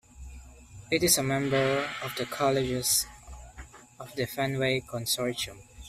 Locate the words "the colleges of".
2.15-4.15